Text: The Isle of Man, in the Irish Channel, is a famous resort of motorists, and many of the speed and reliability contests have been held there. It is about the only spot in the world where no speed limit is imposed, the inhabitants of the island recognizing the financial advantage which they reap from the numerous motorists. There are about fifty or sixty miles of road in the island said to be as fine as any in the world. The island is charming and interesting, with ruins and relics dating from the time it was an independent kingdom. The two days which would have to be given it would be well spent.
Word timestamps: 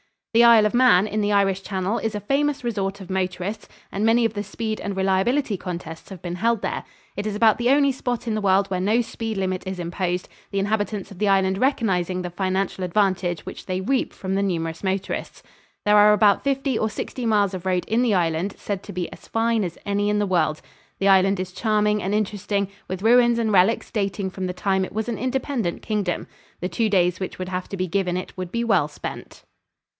The 0.33 0.43
Isle 0.45 0.65
of 0.65 0.73
Man, 0.73 1.05
in 1.07 1.19
the 1.19 1.33
Irish 1.33 1.61
Channel, 1.61 1.99
is 1.99 2.15
a 2.15 2.21
famous 2.21 2.63
resort 2.63 3.01
of 3.01 3.09
motorists, 3.09 3.67
and 3.91 4.03
many 4.05 4.23
of 4.25 4.33
the 4.33 4.41
speed 4.43 4.79
and 4.79 4.95
reliability 4.95 5.57
contests 5.57 6.09
have 6.09 6.21
been 6.21 6.35
held 6.37 6.61
there. 6.61 6.85
It 7.17 7.27
is 7.27 7.35
about 7.35 7.57
the 7.57 7.69
only 7.69 7.91
spot 7.91 8.27
in 8.27 8.33
the 8.33 8.41
world 8.41 8.67
where 8.69 8.79
no 8.79 9.01
speed 9.01 9.37
limit 9.37 9.67
is 9.67 9.77
imposed, 9.77 10.29
the 10.49 10.57
inhabitants 10.57 11.11
of 11.11 11.19
the 11.19 11.27
island 11.27 11.57
recognizing 11.57 12.21
the 12.21 12.29
financial 12.29 12.83
advantage 12.85 13.45
which 13.45 13.65
they 13.65 13.79
reap 13.81 14.11
from 14.13 14.33
the 14.33 14.41
numerous 14.41 14.83
motorists. 14.85 15.43
There 15.85 15.97
are 15.97 16.13
about 16.13 16.43
fifty 16.45 16.79
or 16.79 16.89
sixty 16.89 17.25
miles 17.25 17.53
of 17.53 17.65
road 17.65 17.83
in 17.85 18.01
the 18.01 18.15
island 18.15 18.55
said 18.57 18.83
to 18.83 18.93
be 18.93 19.11
as 19.11 19.27
fine 19.27 19.65
as 19.65 19.77
any 19.85 20.09
in 20.09 20.17
the 20.17 20.25
world. 20.25 20.61
The 20.97 21.09
island 21.09 21.39
is 21.41 21.51
charming 21.51 22.01
and 22.01 22.15
interesting, 22.15 22.69
with 22.87 23.03
ruins 23.03 23.37
and 23.37 23.51
relics 23.51 23.91
dating 23.91 24.31
from 24.31 24.47
the 24.47 24.53
time 24.53 24.85
it 24.85 24.93
was 24.93 25.09
an 25.09 25.17
independent 25.19 25.81
kingdom. 25.81 26.25
The 26.61 26.69
two 26.69 26.89
days 26.89 27.19
which 27.19 27.37
would 27.37 27.49
have 27.49 27.67
to 27.69 27.77
be 27.77 27.85
given 27.85 28.15
it 28.17 28.35
would 28.37 28.51
be 28.51 28.63
well 28.63 28.87
spent. 28.87 29.43